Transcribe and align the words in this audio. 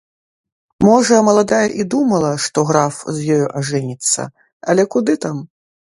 Можа, 0.85 1.19
маладая 1.27 1.59
і 1.83 1.85
думала, 1.95 2.31
што 2.45 2.63
граф 2.69 2.95
з 3.19 3.37
ёю 3.37 3.45
ажэніцца, 3.61 4.21
але 4.73 4.83
куды 4.97 5.13
там. 5.29 5.37